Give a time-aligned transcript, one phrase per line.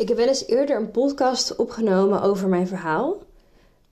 [0.00, 3.16] Ik heb wel eens eerder een podcast opgenomen over mijn verhaal.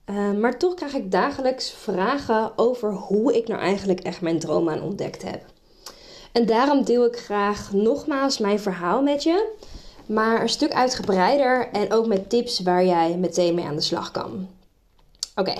[0.05, 4.69] Uh, maar toch krijg ik dagelijks vragen over hoe ik nou eigenlijk echt mijn droom
[4.69, 5.41] aan ontdekt heb.
[6.31, 9.51] En daarom deel ik graag nogmaals mijn verhaal met je,
[10.05, 14.11] maar een stuk uitgebreider en ook met tips waar jij meteen mee aan de slag
[14.11, 14.47] kan.
[15.35, 15.53] Oké.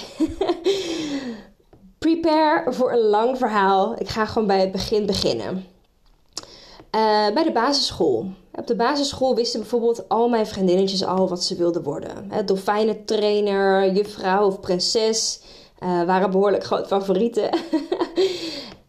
[2.00, 3.96] Prepare voor een lang verhaal.
[4.00, 5.66] Ik ga gewoon bij het begin beginnen.
[6.96, 8.26] Uh, bij de basisschool.
[8.52, 12.32] Op de basisschool wisten bijvoorbeeld al mijn vriendinnetjes al wat ze wilden worden.
[12.46, 15.42] Dolfijnentrainer, juffrouw of prinses
[15.84, 17.50] uh, waren behoorlijk groot favorieten.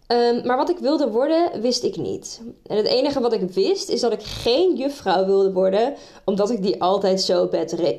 [0.07, 2.41] um, maar wat ik wilde worden, wist ik niet.
[2.67, 6.63] En het enige wat ik wist, is dat ik geen juffrouw wilde worden, omdat ik
[6.63, 7.49] die altijd zo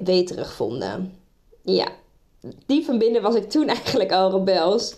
[0.04, 0.86] weterig vond.
[1.64, 1.88] Ja,
[2.66, 4.96] diep van binnen was ik toen eigenlijk al rebels.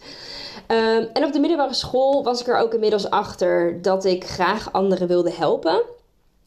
[0.68, 4.74] Um, en op de middelbare school was ik er ook inmiddels achter dat ik graag
[4.74, 5.82] anderen wilde helpen.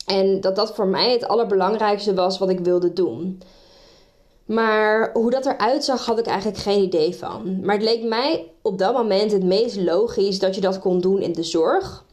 [0.07, 3.43] En dat dat voor mij het allerbelangrijkste was wat ik wilde doen.
[4.45, 7.61] Maar hoe dat eruit zag, had ik eigenlijk geen idee van.
[7.63, 11.21] Maar het leek mij op dat moment het meest logisch dat je dat kon doen
[11.21, 12.05] in de zorg.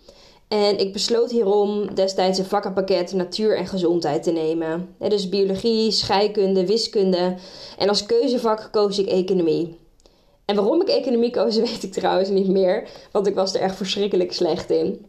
[0.47, 4.95] En ik besloot hierom destijds een vakkenpakket natuur en gezondheid te nemen.
[4.99, 7.35] Dus biologie, scheikunde, wiskunde.
[7.77, 9.81] En als keuzevak koos ik economie.
[10.45, 12.89] En waarom ik economie koos, weet ik trouwens niet meer.
[13.11, 15.05] Want ik was er echt verschrikkelijk slecht in.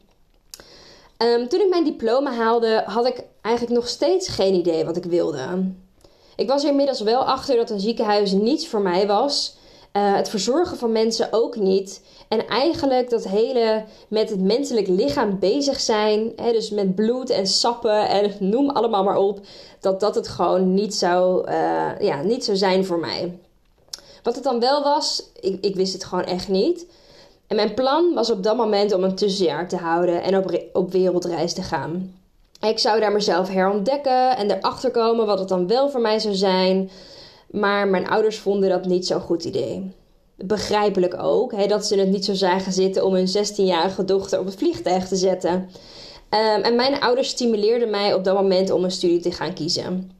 [1.18, 5.04] Um, toen ik mijn diploma haalde, had ik eigenlijk nog steeds geen idee wat ik
[5.04, 5.72] wilde.
[6.36, 9.56] Ik was er inmiddels wel achter dat een ziekenhuis niets voor mij was.
[9.96, 12.02] Uh, het verzorgen van mensen ook niet.
[12.28, 17.46] En eigenlijk dat hele met het menselijk lichaam bezig zijn, hè, dus met bloed en
[17.46, 19.40] sappen en noem allemaal maar op,
[19.80, 23.38] dat dat het gewoon niet zou, uh, ja, niet zou zijn voor mij.
[24.24, 26.86] Wat het dan wel was, ik, ik wist het gewoon echt niet.
[27.46, 30.92] En mijn plan was op dat moment om een tussenjaar te houden en op, op
[30.92, 32.14] wereldreis te gaan.
[32.60, 36.34] Ik zou daar mezelf herontdekken en erachter komen wat het dan wel voor mij zou
[36.34, 36.90] zijn.
[37.50, 39.92] Maar mijn ouders vonden dat niet zo'n goed idee.
[40.36, 44.44] Begrijpelijk ook hè, dat ze het niet zo zagen zitten om hun 16-jarige dochter op
[44.44, 45.52] het vliegtuig te zetten.
[45.52, 50.10] Um, en mijn ouders stimuleerden mij op dat moment om een studie te gaan kiezen.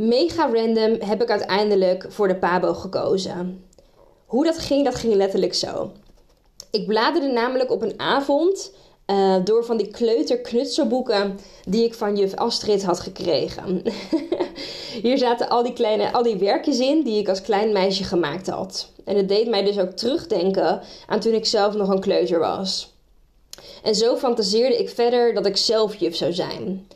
[0.00, 3.64] Mega random heb ik uiteindelijk voor de PABO gekozen.
[4.26, 5.90] Hoe dat ging, dat ging letterlijk zo.
[6.70, 8.72] Ik bladerde namelijk op een avond
[9.06, 13.82] uh, door van die kleuterknutselboeken die ik van juf Astrid had gekregen.
[15.02, 18.46] Hier zaten al die kleine, al die werkjes in die ik als klein meisje gemaakt
[18.46, 18.92] had.
[19.04, 22.92] En het deed mij dus ook terugdenken aan toen ik zelf nog een kleuter was.
[23.82, 26.86] En zo fantaseerde ik verder dat ik zelf juf zou zijn.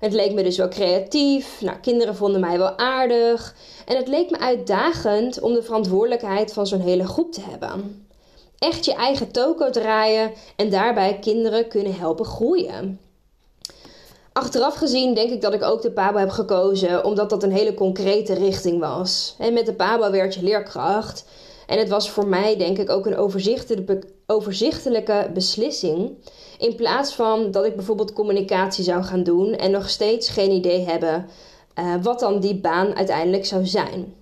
[0.00, 1.60] Het leek me dus wel creatief.
[1.60, 3.54] Nou, kinderen vonden mij wel aardig.
[3.86, 8.04] En het leek me uitdagend om de verantwoordelijkheid van zo'n hele groep te hebben
[8.58, 13.00] echt je eigen toko draaien en daarbij kinderen kunnen helpen groeien.
[14.32, 17.74] Achteraf gezien denk ik dat ik ook de PABO heb gekozen omdat dat een hele
[17.74, 19.34] concrete richting was.
[19.38, 21.24] En met de PABO werd je leerkracht.
[21.66, 26.16] En het was voor mij denk ik ook een overzichtelijke, overzichtelijke beslissing.
[26.58, 30.84] In plaats van dat ik bijvoorbeeld communicatie zou gaan doen en nog steeds geen idee
[30.84, 31.28] hebben
[31.78, 34.14] uh, wat dan die baan uiteindelijk zou zijn.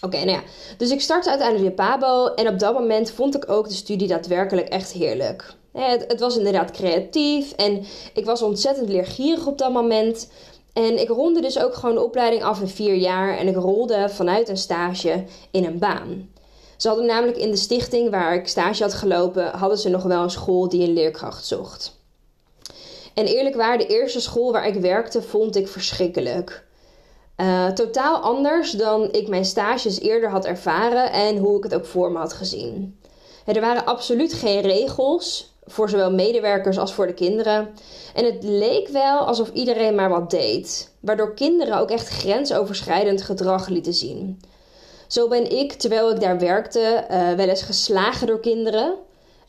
[0.00, 0.42] Oké, nou ja.
[0.76, 4.08] Dus ik startte uiteindelijk de Pabo en op dat moment vond ik ook de studie
[4.08, 5.54] daadwerkelijk echt heerlijk.
[5.72, 7.84] Het, het was inderdaad creatief en
[8.14, 10.30] ik was ontzettend leergierig op dat moment.
[10.72, 14.08] En ik ronde dus ook gewoon de opleiding af in vier jaar en ik rolde
[14.08, 16.31] vanuit een stage in een baan.
[16.82, 20.22] Ze hadden namelijk in de stichting waar ik stage had gelopen, hadden ze nog wel
[20.22, 21.96] een school die een leerkracht zocht.
[23.14, 26.64] En eerlijk waar, de eerste school waar ik werkte vond ik verschrikkelijk.
[27.36, 31.86] Uh, totaal anders dan ik mijn stages eerder had ervaren en hoe ik het ook
[31.86, 33.00] voor me had gezien.
[33.46, 37.68] Er waren absoluut geen regels voor zowel medewerkers als voor de kinderen.
[38.14, 43.68] En het leek wel alsof iedereen maar wat deed, waardoor kinderen ook echt grensoverschrijdend gedrag
[43.68, 44.40] lieten zien.
[45.12, 48.94] Zo ben ik, terwijl ik daar werkte, uh, wel eens geslagen door kinderen.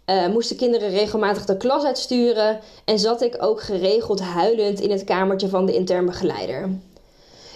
[0.05, 5.03] Uh, moesten kinderen regelmatig de klas uitsturen en zat ik ook geregeld huilend in het
[5.03, 6.69] kamertje van de intern begeleider.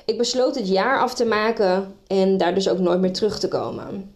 [0.05, 3.47] Ik besloot het jaar af te maken en daar dus ook nooit meer terug te
[3.47, 4.15] komen.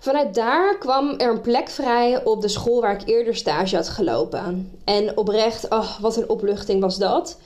[0.00, 3.88] Vanuit daar kwam er een plek vrij op de school waar ik eerder stage had
[3.88, 4.78] gelopen.
[4.84, 7.38] En oprecht, oh, wat een opluchting was dat.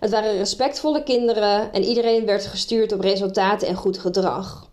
[0.00, 4.67] Het waren respectvolle kinderen en iedereen werd gestuurd op resultaten en goed gedrag.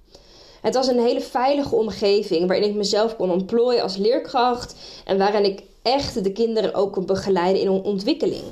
[0.65, 4.75] Het was een hele veilige omgeving waarin ik mezelf kon ontplooien als leerkracht
[5.05, 8.43] en waarin ik echt de kinderen ook kon begeleiden in hun ontwikkeling.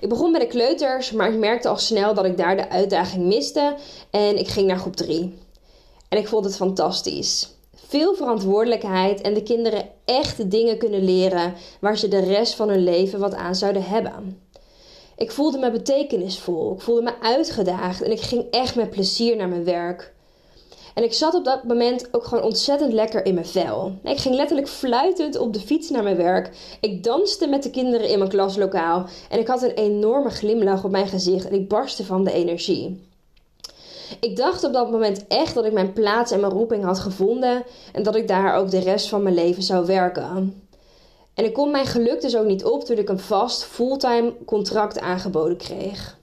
[0.00, 3.24] Ik begon bij de kleuters, maar ik merkte al snel dat ik daar de uitdaging
[3.24, 3.74] miste
[4.10, 5.34] en ik ging naar groep 3.
[6.08, 7.50] En ik vond het fantastisch.
[7.86, 12.84] Veel verantwoordelijkheid en de kinderen echt dingen kunnen leren waar ze de rest van hun
[12.84, 14.42] leven wat aan zouden hebben.
[15.16, 19.48] Ik voelde me betekenisvol, ik voelde me uitgedaagd en ik ging echt met plezier naar
[19.48, 20.16] mijn werk.
[20.98, 23.92] En ik zat op dat moment ook gewoon ontzettend lekker in mijn vel.
[24.02, 26.50] Ik ging letterlijk fluitend op de fiets naar mijn werk.
[26.80, 29.06] Ik danste met de kinderen in mijn klaslokaal.
[29.30, 33.06] En ik had een enorme glimlach op mijn gezicht en ik barstte van de energie.
[34.20, 37.64] Ik dacht op dat moment echt dat ik mijn plaats en mijn roeping had gevonden
[37.92, 40.62] en dat ik daar ook de rest van mijn leven zou werken.
[41.34, 45.00] En ik kon mijn geluk dus ook niet op toen ik een vast fulltime contract
[45.00, 46.17] aangeboden kreeg.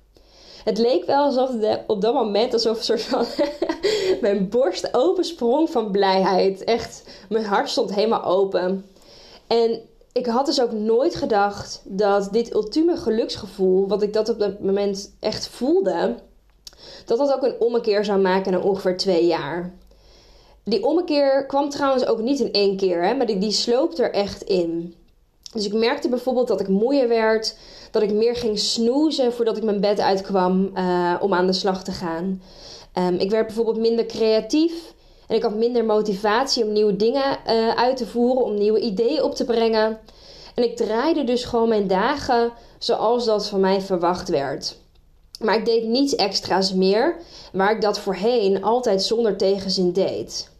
[0.66, 1.50] Het leek wel alsof
[1.88, 3.26] op dat moment alsof een soort van
[4.22, 6.64] mijn borst opensprong van blijheid.
[6.64, 8.86] Echt, mijn hart stond helemaal open.
[9.48, 9.82] En
[10.12, 14.60] ik had dus ook nooit gedacht dat dit ultieme geluksgevoel, wat ik dat op dat
[14.60, 16.16] moment echt voelde,
[17.06, 19.74] dat dat ook een ommekeer zou maken na ongeveer twee jaar.
[20.64, 24.12] Die ommekeer kwam trouwens ook niet in één keer, hè, maar die, die sloopt er
[24.12, 24.96] echt in.
[25.56, 27.56] Dus ik merkte bijvoorbeeld dat ik moeier werd,
[27.92, 31.84] dat ik meer ging snoezen voordat ik mijn bed uitkwam uh, om aan de slag
[31.84, 32.42] te gaan.
[32.98, 34.94] Um, ik werd bijvoorbeeld minder creatief
[35.28, 39.24] en ik had minder motivatie om nieuwe dingen uh, uit te voeren, om nieuwe ideeën
[39.24, 40.00] op te brengen.
[40.56, 44.78] En ik draaide dus gewoon mijn dagen zoals dat van mij verwacht werd.
[45.40, 47.16] Maar ik deed niets extra's meer,
[47.54, 50.54] waar ik dat voorheen altijd zonder tegenzin deed.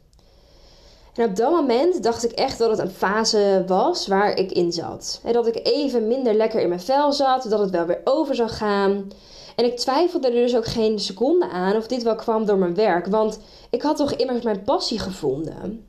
[1.16, 4.72] En op dat moment dacht ik echt dat het een fase was waar ik in
[4.72, 5.20] zat.
[5.24, 8.36] En dat ik even minder lekker in mijn vel zat, dat het wel weer over
[8.36, 9.12] zou gaan.
[9.56, 12.76] En ik twijfelde er dus ook geen seconde aan of dit wel kwam door mijn
[12.76, 13.40] werk, want
[13.70, 15.88] ik had toch immers mijn passie gevonden.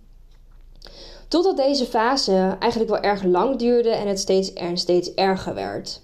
[1.29, 6.01] Totdat deze fase eigenlijk wel erg lang duurde en het steeds, er steeds erger werd.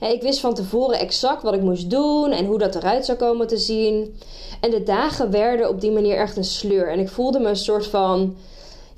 [0.00, 3.46] Ik wist van tevoren exact wat ik moest doen en hoe dat eruit zou komen
[3.46, 4.18] te zien.
[4.60, 6.90] En de dagen werden op die manier echt een sleur.
[6.90, 8.36] En ik voelde me een soort van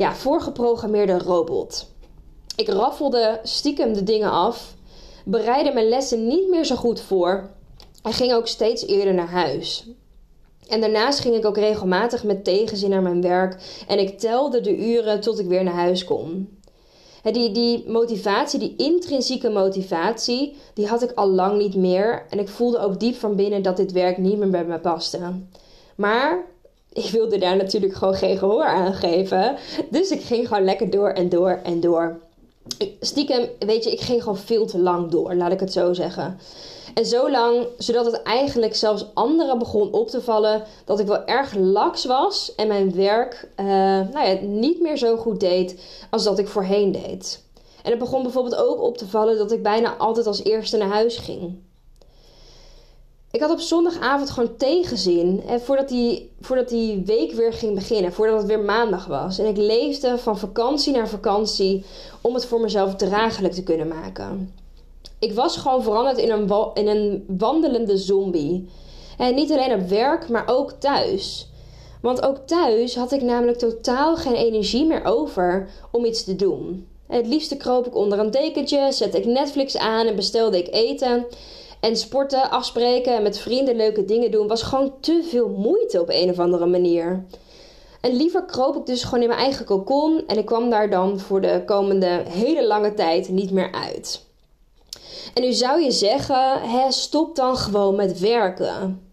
[0.03, 1.87] ja, voorgeprogrammeerde robot.
[2.57, 4.75] Ik raffelde stiekem de dingen af,
[5.25, 7.51] bereidde mijn lessen niet meer zo goed voor
[8.03, 9.87] en ging ook steeds eerder naar huis.
[10.69, 14.77] En daarnaast ging ik ook regelmatig met tegenzin naar mijn werk en ik telde de
[14.77, 16.59] uren tot ik weer naar huis kon.
[17.23, 22.27] Die, die motivatie, die intrinsieke motivatie, die had ik al lang niet meer.
[22.31, 25.19] En ik voelde ook diep van binnen dat dit werk niet meer bij me paste.
[25.97, 26.45] Maar
[26.93, 29.57] ik wilde daar natuurlijk gewoon geen gehoor aan geven.
[29.91, 32.19] Dus ik ging gewoon lekker door en door en door.
[33.01, 36.39] Stiekem, weet je, ik ging gewoon veel te lang door, laat ik het zo zeggen.
[36.95, 41.25] En zo lang, zodat het eigenlijk zelfs anderen begon op te vallen dat ik wel
[41.25, 45.81] erg laks was en mijn werk uh, nou ja, niet meer zo goed deed
[46.11, 47.43] als dat ik voorheen deed.
[47.83, 50.89] En het begon bijvoorbeeld ook op te vallen dat ik bijna altijd als eerste naar
[50.89, 51.59] huis ging.
[53.33, 55.43] Ik had op zondagavond gewoon tegenzin.
[55.47, 58.13] En voordat die, voordat die week weer ging beginnen.
[58.13, 59.39] Voordat het weer maandag was.
[59.39, 61.85] En ik leefde van vakantie naar vakantie.
[62.21, 64.55] Om het voor mezelf draaglijk te kunnen maken.
[65.19, 68.69] Ik was gewoon veranderd in een, in een wandelende zombie.
[69.19, 71.49] En niet alleen op werk, maar ook thuis.
[72.01, 76.87] Want ook thuis had ik namelijk totaal geen energie meer over om iets te doen.
[77.07, 81.27] Het liefste kroop ik onder een dekentje, zette ik Netflix aan en bestelde ik eten.
[81.83, 86.09] En sporten, afspreken en met vrienden leuke dingen doen was gewoon te veel moeite op
[86.09, 87.25] een of andere manier.
[88.01, 91.21] En liever kroop ik dus gewoon in mijn eigen kokon en ik kwam daar dan
[91.21, 94.25] voor de komende hele lange tijd niet meer uit.
[95.35, 99.11] En nu zou je zeggen, hè, stop dan gewoon met werken.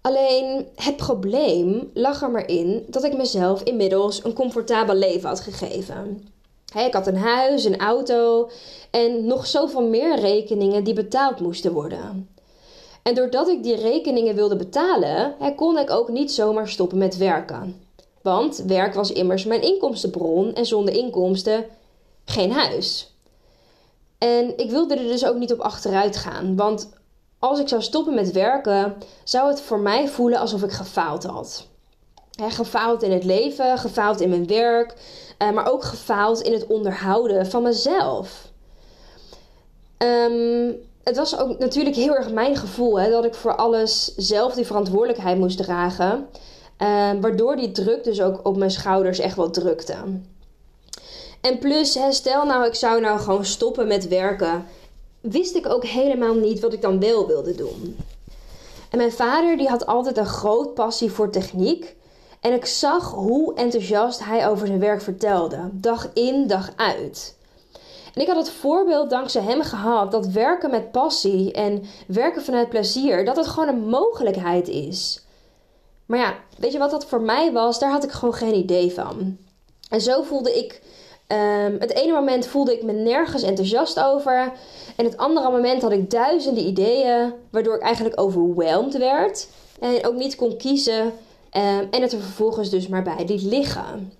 [0.00, 5.40] Alleen het probleem lag er maar in dat ik mezelf inmiddels een comfortabel leven had
[5.40, 6.28] gegeven.
[6.74, 8.50] Ik had een huis, een auto
[8.90, 12.28] en nog zoveel meer rekeningen die betaald moesten worden.
[13.02, 17.86] En doordat ik die rekeningen wilde betalen, kon ik ook niet zomaar stoppen met werken.
[18.22, 21.64] Want werk was immers mijn inkomstenbron en zonder inkomsten
[22.24, 23.12] geen huis.
[24.18, 26.56] En ik wilde er dus ook niet op achteruit gaan.
[26.56, 26.90] Want
[27.38, 31.67] als ik zou stoppen met werken, zou het voor mij voelen alsof ik gefaald had.
[32.46, 34.94] Gefaald in het leven, gefaald in mijn werk,
[35.38, 38.50] eh, maar ook gefaald in het onderhouden van mezelf.
[39.98, 44.54] Um, het was ook natuurlijk heel erg mijn gevoel hè, dat ik voor alles zelf
[44.54, 46.28] die verantwoordelijkheid moest dragen.
[46.76, 49.94] Ehm, waardoor die druk dus ook op mijn schouders echt wel drukte.
[51.40, 54.66] En plus, stel nou ik zou nou gewoon stoppen met werken.
[55.20, 57.96] Wist ik ook helemaal niet wat ik dan wel wilde doen.
[58.90, 61.96] En mijn vader die had altijd een groot passie voor techniek.
[62.40, 67.36] En ik zag hoe enthousiast hij over zijn werk vertelde, dag in, dag uit.
[68.14, 72.68] En ik had het voorbeeld dankzij hem gehad dat werken met passie en werken vanuit
[72.68, 75.24] plezier, dat het gewoon een mogelijkheid is.
[76.06, 77.78] Maar ja, weet je wat dat voor mij was?
[77.78, 79.36] Daar had ik gewoon geen idee van.
[79.88, 80.82] En zo voelde ik.
[81.32, 84.52] Um, het ene moment voelde ik me nergens enthousiast over.
[84.96, 89.48] En het andere moment had ik duizenden ideeën, waardoor ik eigenlijk overweldigd werd.
[89.80, 91.12] En ook niet kon kiezen.
[91.58, 94.12] Um, en het er vervolgens dus maar bij liet liggen.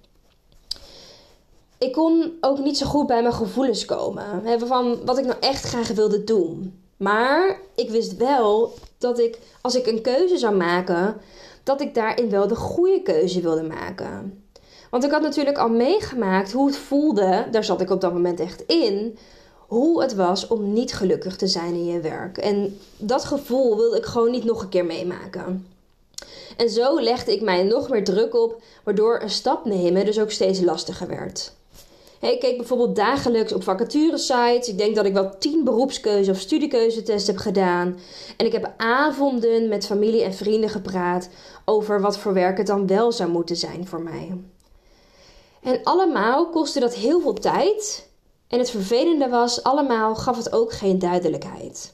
[1.78, 4.42] Ik kon ook niet zo goed bij mijn gevoelens komen.
[4.66, 6.80] Van wat ik nou echt graag wilde doen.
[6.96, 11.16] Maar ik wist wel dat ik, als ik een keuze zou maken,
[11.62, 14.42] dat ik daarin wel de goede keuze wilde maken.
[14.90, 18.40] Want ik had natuurlijk al meegemaakt hoe het voelde, daar zat ik op dat moment
[18.40, 19.18] echt in,
[19.66, 22.38] hoe het was om niet gelukkig te zijn in je werk.
[22.38, 25.66] En dat gevoel wilde ik gewoon niet nog een keer meemaken.
[26.56, 30.30] En zo legde ik mij nog meer druk op, waardoor een stap nemen dus ook
[30.30, 31.52] steeds lastiger werd.
[32.20, 34.68] Ik keek bijvoorbeeld dagelijks op vacaturesites.
[34.68, 37.98] Ik denk dat ik wel tien beroepskeuze- of studiekeuzetests heb gedaan.
[38.36, 41.28] En ik heb avonden met familie en vrienden gepraat
[41.64, 44.40] over wat voor werk het dan wel zou moeten zijn voor mij.
[45.62, 48.08] En allemaal kostte dat heel veel tijd.
[48.48, 51.92] En het vervelende was, allemaal gaf het ook geen duidelijkheid.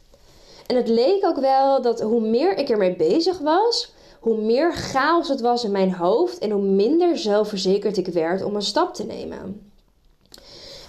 [0.67, 3.94] En het leek ook wel dat hoe meer ik ermee bezig was,
[4.25, 8.55] hoe meer chaos het was in mijn hoofd en hoe minder zelfverzekerd ik werd om
[8.55, 9.71] een stap te nemen.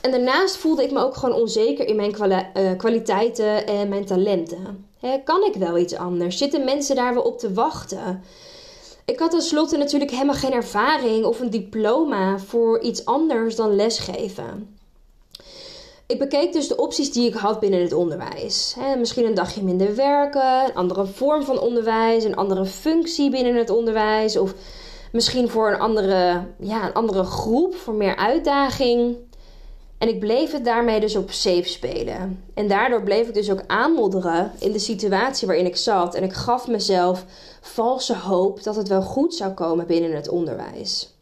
[0.01, 4.87] En daarnaast voelde ik me ook gewoon onzeker in mijn eh, kwaliteiten en mijn talenten.
[5.23, 6.37] kan ik wel iets anders?
[6.37, 8.23] Zitten mensen daar wel op te wachten?
[9.05, 14.74] Ik had tenslotte natuurlijk helemaal geen ervaring of een diploma voor iets anders dan lesgeven.
[16.07, 18.75] Ik bekeek dus de opties die ik had binnen het onderwijs.
[18.97, 23.69] misschien een dagje minder werken, een andere vorm van onderwijs, een andere functie binnen het
[23.69, 24.37] onderwijs.
[24.37, 24.53] Of
[25.11, 29.15] misschien voor een andere, ja, een andere groep, voor meer uitdaging.
[29.97, 32.43] En ik bleef het daarmee dus op safe spelen.
[32.53, 36.15] En daardoor bleef ik dus ook aanmodderen in de situatie waarin ik zat.
[36.15, 37.25] En ik gaf mezelf
[37.61, 41.13] valse hoop dat het wel goed zou komen binnen het onderwijs.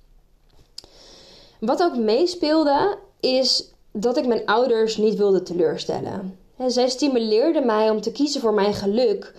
[1.59, 6.37] Wat ook meespeelde is dat ik mijn ouders niet wilde teleurstellen.
[6.67, 9.33] zij stimuleerden mij om te kiezen voor mijn geluk,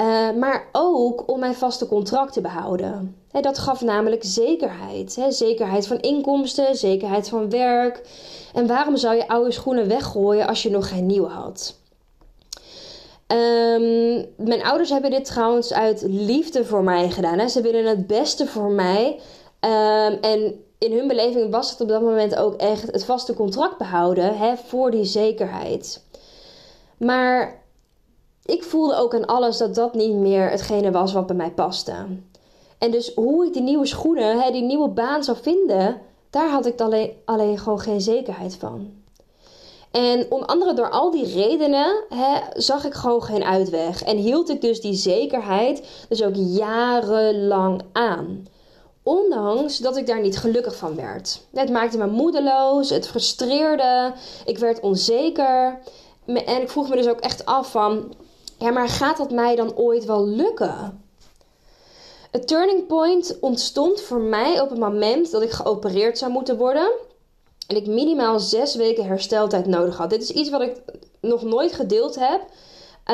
[0.00, 3.16] uh, maar ook om mijn vaste contract te behouden.
[3.40, 5.18] dat gaf namelijk zekerheid.
[5.28, 8.08] zekerheid van inkomsten, zekerheid van werk.
[8.54, 11.78] En waarom zou je oude schoenen weggooien als je nog geen nieuwe had?
[13.26, 17.50] Um, mijn ouders hebben dit trouwens uit liefde voor mij gedaan.
[17.50, 19.20] Ze willen het beste voor mij.
[19.60, 23.78] Um, en in hun beleving was het op dat moment ook echt het vaste contract
[23.78, 26.04] behouden hè, voor die zekerheid.
[26.96, 27.62] Maar
[28.44, 31.94] ik voelde ook aan alles dat dat niet meer hetgene was wat bij mij paste.
[32.78, 36.66] En dus hoe ik die nieuwe schoenen, hè, die nieuwe baan zou vinden, daar had
[36.66, 38.92] ik alleen, alleen gewoon geen zekerheid van.
[39.90, 44.02] En onder andere door al die redenen hè, zag ik gewoon geen uitweg.
[44.02, 48.46] En hield ik dus die zekerheid dus ook jarenlang aan.
[49.02, 51.40] Ondanks dat ik daar niet gelukkig van werd.
[51.54, 54.12] Het maakte me moedeloos, het frustreerde,
[54.44, 55.78] ik werd onzeker.
[56.26, 58.14] En ik vroeg me dus ook echt af van,
[58.58, 61.02] ja maar gaat dat mij dan ooit wel lukken?
[62.30, 66.90] Het turning point ontstond voor mij op het moment dat ik geopereerd zou moeten worden.
[67.66, 70.10] En ik minimaal zes weken hersteltijd nodig had.
[70.10, 70.76] Dit is iets wat ik
[71.20, 72.40] nog nooit gedeeld heb.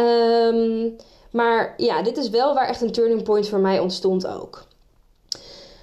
[0.02, 0.96] Um,
[1.30, 4.65] maar ja, dit is wel waar echt een turning point voor mij ontstond ook.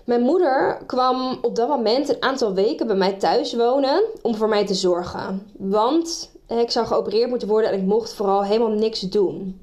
[0.04, 4.50] Mijn moeder kwam op dat moment een aantal weken bij mij thuis wonen om voor
[4.50, 5.52] mij te zorgen.
[5.58, 9.62] Want ik zou geopereerd moeten worden en ik mocht vooral helemaal niks doen.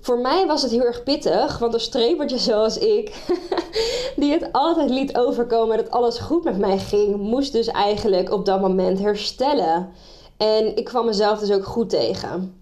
[0.00, 3.24] Voor mij was het heel erg pittig, want een strepertje zoals ik,
[4.16, 8.46] die het altijd liet overkomen dat alles goed met mij ging, moest dus eigenlijk op
[8.46, 9.92] dat moment herstellen.
[10.36, 12.60] En ik kwam mezelf dus ook goed tegen.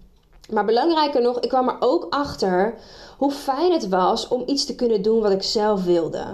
[0.49, 2.75] Maar belangrijker nog, ik kwam er ook achter
[3.17, 6.25] hoe fijn het was om iets te kunnen doen wat ik zelf wilde.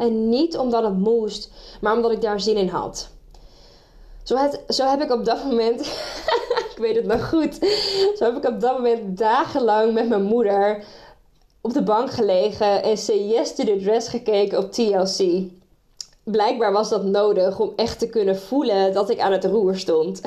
[0.00, 3.08] En niet omdat het moest, maar omdat ik daar zin in had.
[4.22, 5.80] Zo, het, zo heb ik op dat moment,
[6.72, 7.54] ik weet het nog goed,
[8.16, 10.84] zo heb ik op dat moment dagenlang met mijn moeder
[11.60, 15.42] op de bank gelegen en Say Yes to the Dress gekeken op TLC.
[16.22, 20.20] Blijkbaar was dat nodig om echt te kunnen voelen dat ik aan het roer stond.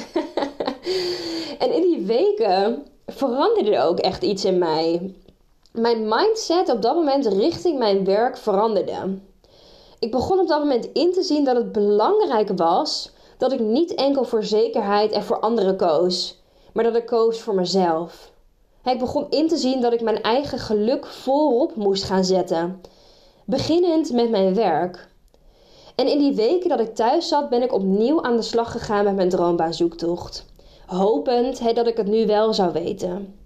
[1.63, 5.13] en in die weken veranderde er ook echt iets in mij.
[5.71, 9.17] mijn mindset op dat moment richting mijn werk veranderde.
[10.03, 13.95] Ik begon op dat moment in te zien dat het belangrijk was dat ik niet
[13.95, 16.41] enkel voor zekerheid en voor anderen koos,
[16.73, 18.31] maar dat ik koos voor mezelf.
[18.83, 22.81] Ik begon in te zien dat ik mijn eigen geluk voorop moest gaan zetten,
[23.45, 25.07] beginnend met mijn werk.
[25.95, 29.03] En in die weken dat ik thuis zat, ben ik opnieuw aan de slag gegaan
[29.03, 30.45] met mijn droombaanzoektocht,
[30.85, 33.42] hopend dat ik het nu wel zou weten.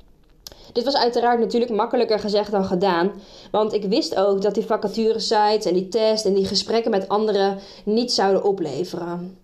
[0.74, 3.12] Dit was uiteraard natuurlijk makkelijker gezegd dan gedaan.
[3.52, 7.60] Want ik wist ook dat die vacaturesites en die test en die gesprekken met anderen
[7.86, 9.38] niet zouden opleveren.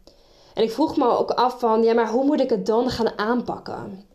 [0.54, 3.18] En ik vroeg me ook af van, ja, maar hoe moet ik het dan gaan
[3.18, 4.06] aanpakken?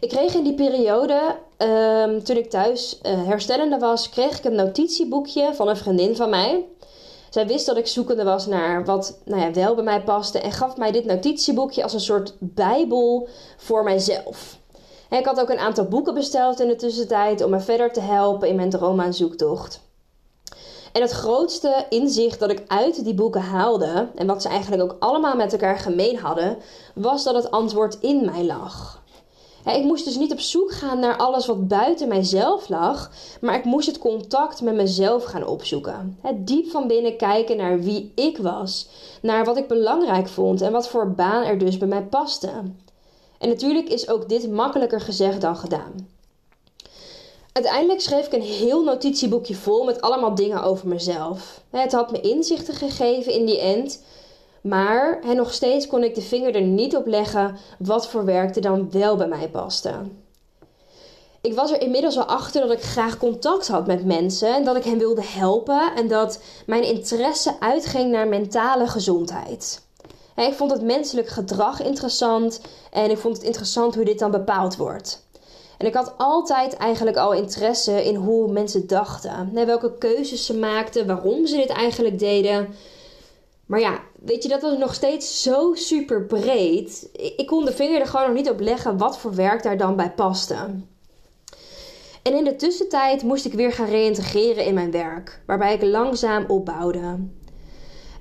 [0.00, 4.54] Ik kreeg in die periode, ehm, toen ik thuis uh, herstellende was, kreeg ik een
[4.54, 6.64] notitieboekje van een vriendin van mij.
[7.30, 10.52] Zij wist dat ik zoekende was naar wat nou ja, wel bij mij paste en
[10.52, 14.58] gaf mij dit notitieboekje als een soort bijbel voor mijzelf.
[15.14, 18.00] En ik had ook een aantal boeken besteld in de tussentijd om me verder te
[18.00, 19.80] helpen in mijn droombaanzoektocht.
[20.92, 24.96] En het grootste inzicht dat ik uit die boeken haalde, en wat ze eigenlijk ook
[24.98, 26.58] allemaal met elkaar gemeen hadden,
[26.94, 29.02] was dat het antwoord in mij lag.
[29.64, 33.64] Ik moest dus niet op zoek gaan naar alles wat buiten mijzelf lag, maar ik
[33.64, 36.18] moest het contact met mezelf gaan opzoeken.
[36.34, 38.88] Diep van binnen kijken naar wie ik was,
[39.22, 42.50] naar wat ik belangrijk vond en wat voor baan er dus bij mij paste.
[43.38, 46.08] En natuurlijk is ook dit makkelijker gezegd dan gedaan.
[47.52, 51.60] Uiteindelijk schreef ik een heel notitieboekje vol met allemaal dingen over mezelf.
[51.70, 54.02] Het had me inzichten gegeven in die end,
[54.60, 58.62] maar nog steeds kon ik de vinger er niet op leggen wat voor werk er
[58.62, 59.92] dan wel bij mij paste.
[61.40, 64.76] Ik was er inmiddels al achter dat ik graag contact had met mensen en dat
[64.76, 69.83] ik hen wilde helpen en dat mijn interesse uitging naar mentale gezondheid.
[70.36, 72.60] Ik vond het menselijk gedrag interessant
[72.90, 75.26] en ik vond het interessant hoe dit dan bepaald wordt.
[75.78, 81.06] En ik had altijd eigenlijk al interesse in hoe mensen dachten, welke keuzes ze maakten,
[81.06, 82.74] waarom ze dit eigenlijk deden.
[83.66, 87.08] Maar ja, weet je, dat was nog steeds zo super breed.
[87.36, 89.96] Ik kon de vinger er gewoon nog niet op leggen wat voor werk daar dan
[89.96, 90.56] bij paste.
[92.22, 96.44] En in de tussentijd moest ik weer gaan reïntegreren in mijn werk, waarbij ik langzaam
[96.48, 97.18] opbouwde.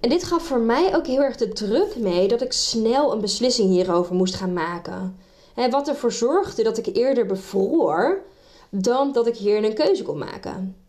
[0.04, 3.22] En dit gaf voor mij ook heel erg de druk mee dat ik snel een
[3.22, 5.18] beslissing hierover moest gaan maken.
[5.56, 8.22] En wat ervoor zorgde dat ik eerder bevroor
[8.70, 10.84] dan dat ik hier een keuze kon maken.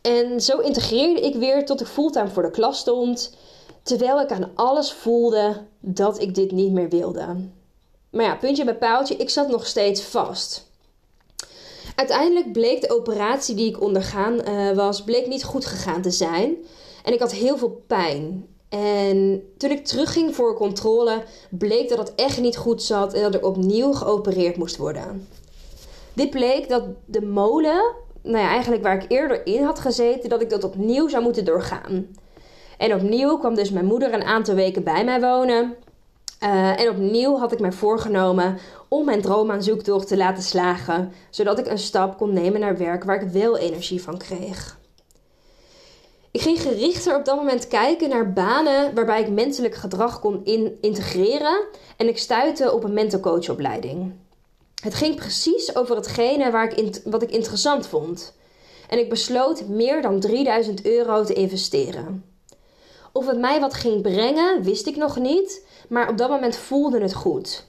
[0.00, 3.34] En zo integreerde ik weer tot ik fulltime voor de klas stond,
[3.82, 7.36] terwijl ik aan alles voelde dat ik dit niet meer wilde.
[8.10, 10.70] Maar ja, puntje bij paaltje, ik zat nog steeds vast.
[11.94, 16.56] Uiteindelijk bleek de operatie die ik ondergaan uh, was, bleek niet goed gegaan te zijn.
[17.08, 18.46] En ik had heel veel pijn.
[18.68, 23.34] En toen ik terugging voor controle, bleek dat het echt niet goed zat en dat
[23.34, 25.28] ik opnieuw geopereerd moest worden.
[26.12, 30.42] Dit bleek dat de molen, nou ja, eigenlijk waar ik eerder in had gezeten, dat
[30.42, 32.06] ik dat opnieuw zou moeten doorgaan.
[32.78, 35.74] En opnieuw kwam dus mijn moeder een aantal weken bij mij wonen.
[36.42, 41.58] Uh, en opnieuw had ik mij voorgenomen om mijn droom aan te laten slagen, zodat
[41.58, 44.78] ik een stap kon nemen naar werk waar ik wel energie van kreeg.
[46.30, 50.78] Ik ging gerichter op dat moment kijken naar banen waarbij ik menselijk gedrag kon in
[50.80, 54.12] integreren en ik stuitte op een mental coachopleiding.
[54.82, 58.36] Het ging precies over hetgene waar ik wat ik interessant vond.
[58.88, 62.24] En ik besloot meer dan 3000 euro te investeren.
[63.12, 67.00] Of het mij wat ging brengen, wist ik nog niet, maar op dat moment voelde
[67.00, 67.66] het goed.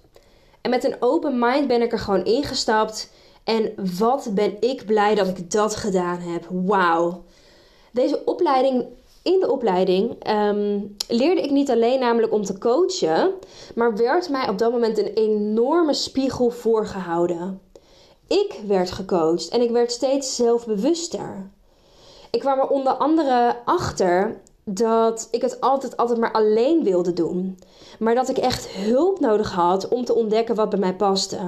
[0.62, 3.10] En met een open mind ben ik er gewoon ingestapt.
[3.44, 6.46] En wat ben ik blij dat ik dat gedaan heb.
[6.50, 7.24] Wauw.
[8.00, 8.86] Deze opleiding,
[9.22, 13.34] in de opleiding ehm, leerde ik niet alleen namelijk om te coachen,
[13.76, 17.62] maar werd mij op dat moment een enorme spiegel voorgehouden.
[18.28, 21.50] Ik werd gecoacht en ik werd steeds zelfbewuster.
[22.32, 27.60] Ik kwam er onder andere achter dat ik het altijd, altijd maar alleen wilde doen.
[28.00, 31.40] Maar dat ik echt hulp nodig had om te ontdekken wat bij mij paste.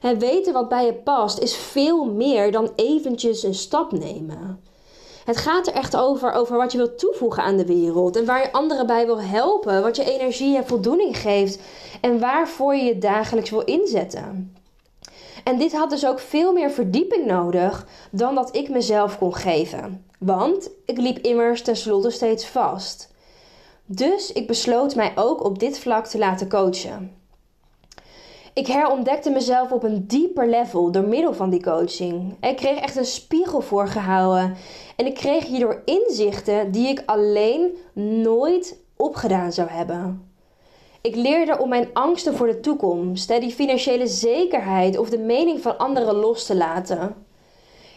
[0.00, 4.68] Het weten wat bij je past is veel meer dan eventjes een stap nemen.
[5.24, 8.16] Het gaat er echt over, over wat je wilt toevoegen aan de wereld.
[8.16, 9.82] En waar je anderen bij wil helpen.
[9.82, 11.58] Wat je energie en voldoening geeft.
[12.00, 14.54] En waarvoor je je dagelijks wil inzetten.
[15.44, 20.04] En dit had dus ook veel meer verdieping nodig dan dat ik mezelf kon geven.
[20.18, 23.12] Want ik liep immers tenslotte steeds vast.
[23.86, 27.19] Dus ik besloot mij ook op dit vlak te laten coachen.
[28.54, 32.36] Ik herontdekte mezelf op een dieper level door middel van die coaching.
[32.40, 34.56] Ik kreeg echt een spiegel voorgehouden
[34.96, 37.76] en ik kreeg hierdoor inzichten die ik alleen
[38.22, 40.28] nooit opgedaan zou hebben.
[41.00, 45.78] Ik leerde om mijn angsten voor de toekomst, die financiële zekerheid of de mening van
[45.78, 47.14] anderen los te laten.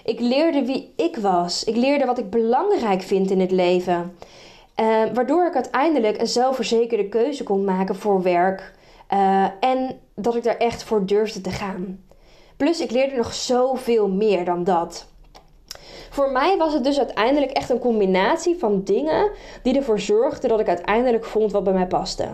[0.04, 1.64] Ik leerde wie ik was.
[1.64, 4.16] Ik leerde wat ik belangrijk vind in het leven.
[4.80, 8.74] Uh, waardoor ik uiteindelijk een zelfverzekerde keuze kon maken voor werk.
[9.14, 12.04] Uh, en dat ik daar echt voor durfde te gaan.
[12.58, 15.08] Plus, ik leerde nog zoveel meer dan dat.
[16.10, 19.32] Voor mij was het dus uiteindelijk echt een combinatie van dingen
[19.64, 22.28] die ervoor zorgden dat ik uiteindelijk vond wat bij mij paste.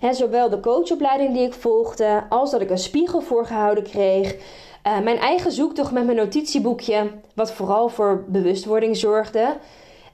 [0.00, 4.34] He, zowel de coachopleiding die ik volgde, als dat ik een spiegel voorgehouden kreeg.
[4.34, 9.56] Uh, mijn eigen zoektocht met mijn notitieboekje, wat vooral voor bewustwording zorgde.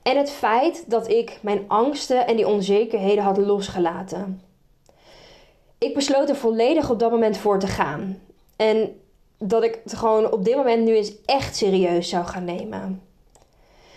[0.02, 4.42] En het feit dat ik mijn angsten en die onzekerheden had losgelaten.
[5.84, 8.20] Ik besloot er volledig op dat moment voor te gaan.
[8.56, 9.00] En
[9.38, 13.02] dat ik het gewoon op dit moment nu eens echt serieus zou gaan nemen.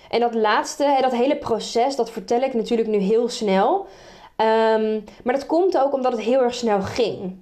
[0.09, 3.87] En dat laatste, dat hele proces, dat vertel ik natuurlijk nu heel snel.
[4.37, 7.35] Um, maar dat komt ook omdat het heel erg snel ging.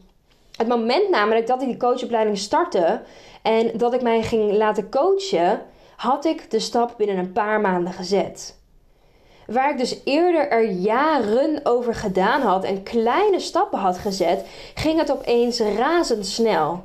[0.58, 3.02] Het moment namelijk dat ik die coachopleiding startte
[3.42, 5.62] en dat ik mij ging laten coachen,
[5.96, 8.60] had ik de stap binnen een paar maanden gezet.
[9.48, 15.00] Waar ik dus eerder er jaren over gedaan had en kleine stappen had gezet, ging
[15.00, 16.84] het opeens razendsnel.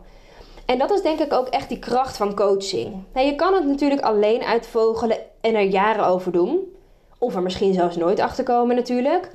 [0.66, 3.02] En dat is denk ik ook echt die kracht van coaching.
[3.14, 6.58] Nou, je kan het natuurlijk alleen uitvogelen en er jaren over doen.
[7.18, 9.30] Of er misschien zelfs nooit achter komen natuurlijk.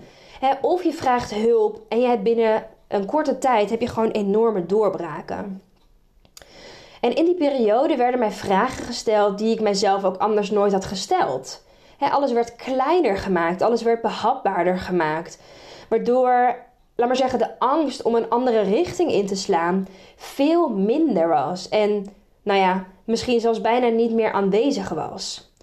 [0.61, 4.65] Of je vraagt hulp en je hebt binnen een korte tijd heb je gewoon enorme
[4.65, 5.61] doorbraken.
[7.01, 10.85] En in die periode werden mij vragen gesteld die ik mijzelf ook anders nooit had
[10.85, 11.64] gesteld.
[11.99, 15.39] Alles werd kleiner gemaakt, alles werd behapbaarder gemaakt.
[15.89, 16.55] Waardoor
[16.95, 21.69] laat maar zeggen, de angst om een andere richting in te slaan veel minder was.
[21.69, 22.05] En
[22.43, 25.53] nou ja, misschien zelfs bijna niet meer aanwezig was.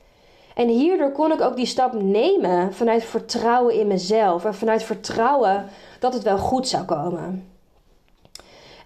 [0.55, 5.69] En hierdoor kon ik ook die stap nemen vanuit vertrouwen in mezelf en vanuit vertrouwen
[5.99, 7.52] dat het wel goed zou komen.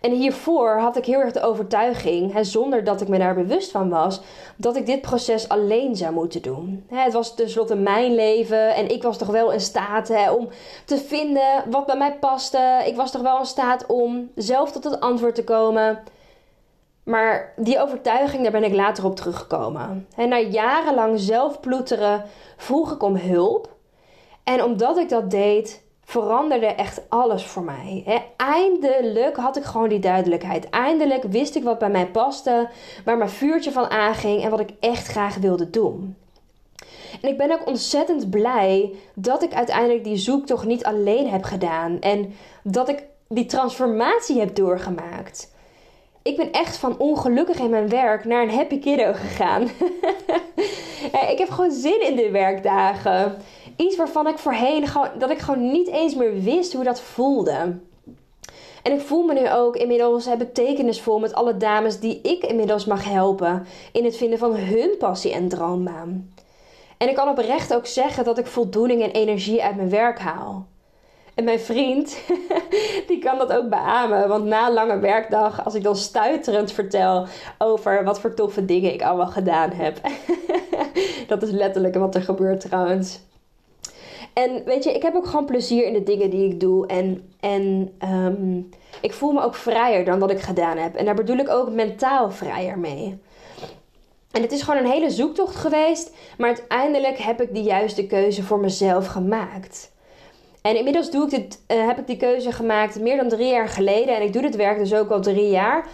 [0.07, 3.71] En hiervoor had ik heel erg de overtuiging, hè, zonder dat ik me daar bewust
[3.71, 4.21] van was,
[4.57, 6.85] dat ik dit proces alleen zou moeten doen.
[6.89, 10.49] Hè, het was tenslotte mijn leven en ik was toch wel in staat hè, om
[10.85, 12.83] te vinden wat bij mij paste.
[12.87, 15.99] Ik was toch wel in staat om zelf tot het antwoord te komen.
[17.03, 20.07] Maar die overtuiging, daar ben ik later op teruggekomen.
[20.17, 22.25] En na jarenlang zelf ploeteren
[22.57, 23.75] vroeg ik om hulp.
[24.45, 28.23] En omdat ik dat deed, veranderde echt alles voor mij.
[28.37, 30.71] Eindelijk had ik gewoon die duidelijkheid.
[30.71, 32.69] Eindelijk wist ik wat bij mij paste,
[33.05, 36.17] waar mijn vuurtje van aanging en wat ik echt graag wilde doen.
[37.21, 42.01] En ik ben ook ontzettend blij dat ik uiteindelijk die zoektocht niet alleen heb gedaan
[42.01, 45.55] en dat ik die transformatie heb doorgemaakt.
[46.23, 49.63] Ik ben echt van ongelukkig in mijn werk naar een happy kiddo gegaan.
[51.33, 53.37] ik heb gewoon zin in de werkdagen.
[53.77, 54.87] Iets waarvan ik voorheen
[55.19, 57.79] dat ik gewoon niet eens meer wist hoe dat voelde.
[58.83, 63.05] En ik voel me nu ook inmiddels betekenisvol met alle dames die ik inmiddels mag
[63.05, 66.35] helpen in het vinden van hun passie en droombaan.
[66.99, 70.67] En ik kan oprecht ook zeggen dat ik voldoening en energie uit mijn werk haal.
[71.35, 72.19] En mijn vriend,
[73.09, 74.29] die kan dat ook beamen.
[74.29, 77.27] Want na een lange werkdag, als ik dan stuiterend vertel
[77.59, 80.01] over wat voor toffe dingen ik allemaal gedaan heb.
[81.29, 83.21] dat is letterlijk wat er gebeurt trouwens.
[84.43, 86.87] En weet je, ik heb ook gewoon plezier in de dingen die ik doe.
[86.87, 88.69] En, en um,
[89.01, 90.95] ik voel me ook vrijer dan wat ik gedaan heb.
[90.95, 93.19] En daar bedoel ik ook mentaal vrijer mee.
[94.31, 96.15] En het is gewoon een hele zoektocht geweest.
[96.39, 99.93] Maar uiteindelijk heb ik de juiste keuze voor mezelf gemaakt.
[100.63, 103.69] En inmiddels doe ik dit, uh, heb ik die keuze gemaakt meer dan drie jaar
[103.69, 104.17] geleden.
[104.17, 105.89] En ik doe dit werk dus ook al drie jaar.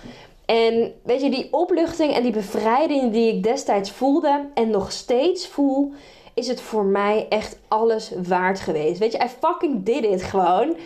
[0.46, 5.48] En weet je, die opluchting en die bevrijding die ik destijds voelde en nog steeds
[5.48, 5.92] voel,
[6.34, 8.98] is het voor mij echt alles waard geweest.
[8.98, 10.76] Weet je, I fucking did it gewoon.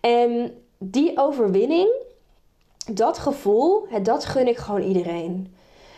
[0.00, 1.88] En die overwinning,
[2.92, 5.54] dat gevoel, dat gun ik gewoon iedereen.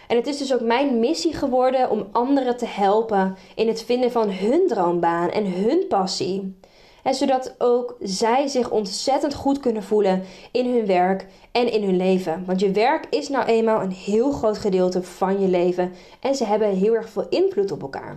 [0.08, 4.10] En het is dus ook mijn missie geworden om anderen te helpen in het vinden
[4.10, 6.56] van hun droombaan en hun passie.
[7.02, 11.96] En zodat ook zij zich ontzettend goed kunnen voelen in hun werk en in hun
[11.96, 12.44] leven.
[12.46, 15.92] Want je werk is nou eenmaal een heel groot gedeelte van je leven.
[16.20, 18.16] En ze hebben heel erg veel invloed op elkaar.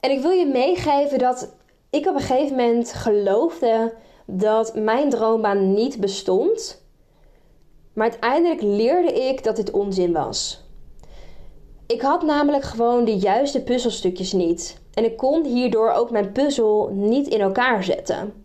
[0.00, 1.54] En ik wil je meegeven dat
[1.90, 3.94] ik op een gegeven moment geloofde
[4.26, 6.82] dat mijn droombaan niet bestond.
[7.92, 10.64] Maar uiteindelijk leerde ik dat dit onzin was.
[11.86, 14.80] Ik had namelijk gewoon de juiste puzzelstukjes niet.
[14.94, 18.44] En ik kon hierdoor ook mijn puzzel niet in elkaar zetten.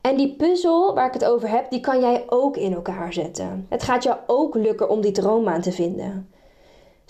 [0.00, 3.66] En die puzzel waar ik het over heb, die kan jij ook in elkaar zetten.
[3.68, 6.30] Het gaat jou ook lukken om die droombaan te vinden.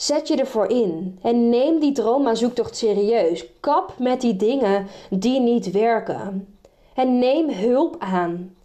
[0.00, 2.00] Zet je ervoor in en neem die
[2.32, 3.44] zoektocht serieus.
[3.60, 6.56] Kap met die dingen die niet werken.
[6.94, 8.56] En neem hulp aan.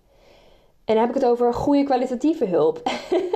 [0.85, 2.81] En dan heb ik het over goede kwalitatieve hulp.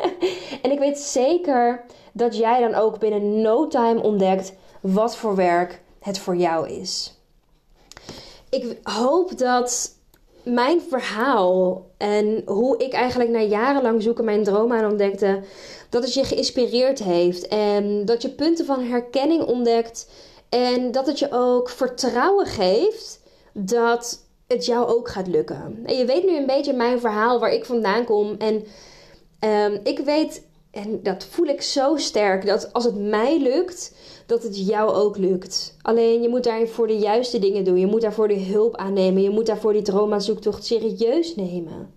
[0.63, 5.81] en ik weet zeker dat jij dan ook binnen no time ontdekt wat voor werk
[5.99, 7.17] het voor jou is.
[8.49, 9.98] Ik hoop dat
[10.43, 15.39] mijn verhaal en hoe ik eigenlijk na jarenlang zoeken mijn droom aan ontdekte,
[15.89, 20.10] dat het je geïnspireerd heeft en dat je punten van herkenning ontdekt
[20.49, 23.19] en dat het je ook vertrouwen geeft
[23.54, 25.80] dat het jou ook gaat lukken.
[25.86, 28.63] En je weet nu een beetje mijn verhaal waar ik vandaan kom en
[29.73, 34.43] um, ik weet en dat voel ik zo sterk dat als het mij lukt, dat
[34.43, 35.75] het jou ook lukt.
[35.82, 37.77] Alleen je moet daarvoor de juiste dingen doen.
[37.77, 39.21] Je moet daarvoor de hulp aannemen.
[39.21, 41.93] Je moet daarvoor die droomzoektocht serieus nemen.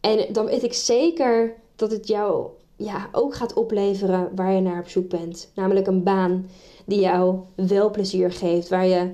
[0.00, 4.80] En dan weet ik zeker dat het jou ja, ook gaat opleveren waar je naar
[4.80, 5.50] op zoek bent.
[5.54, 6.48] Namelijk een baan
[6.84, 8.68] die jou wel plezier geeft.
[8.68, 9.10] Waar je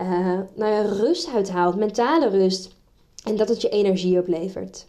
[0.00, 2.70] uh, nou ja, rust uithaalt, mentale rust.
[3.24, 4.86] En dat het je energie oplevert.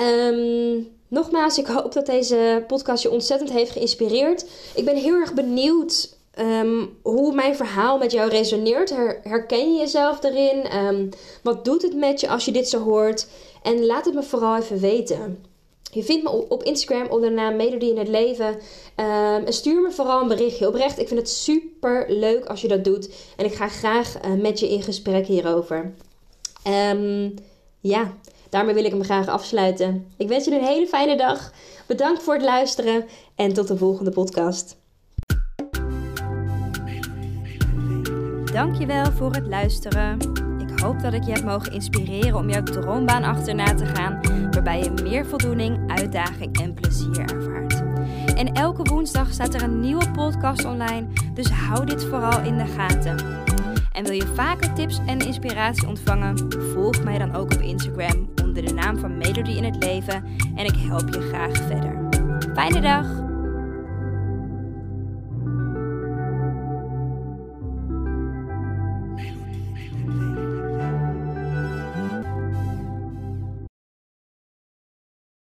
[0.00, 4.46] Um, Nogmaals, ik hoop dat deze podcast je ontzettend heeft geïnspireerd.
[4.74, 8.90] Ik ben heel erg benieuwd um, hoe mijn verhaal met jou resoneert.
[9.22, 10.76] herken je jezelf erin?
[10.76, 11.08] Um,
[11.42, 13.26] wat doet het met je als je dit zo hoort?
[13.62, 15.44] En laat het me vooral even weten.
[15.92, 18.46] Je vindt me op Instagram onder de naam Melodie in het Leven.
[18.46, 20.98] Um, en stuur me vooral een berichtje oprecht.
[20.98, 23.08] Ik vind het super leuk als je dat doet.
[23.36, 25.94] En ik ga graag uh, met je in gesprek hierover.
[27.80, 28.14] ja,
[28.56, 30.06] Daarmee wil ik hem graag afsluiten.
[30.16, 31.52] Ik wens je een hele fijne dag.
[31.86, 34.76] Bedankt voor het luisteren en tot de volgende podcast.
[38.52, 40.18] Dankjewel voor het luisteren.
[40.58, 44.82] Ik hoop dat ik je heb mogen inspireren om jouw droombaan achterna te gaan, waarbij
[44.82, 47.82] je meer voldoening, uitdaging en plezier ervaart.
[48.34, 52.66] En elke woensdag staat er een nieuwe podcast online, dus hou dit vooral in de
[52.66, 53.44] gaten.
[53.92, 56.52] En wil je vaker tips en inspiratie ontvangen?
[56.72, 60.76] Volg mij dan ook op Instagram de naam van Melody in het Leven en ik
[60.76, 62.08] help je graag verder.
[62.54, 63.25] Fijne dag!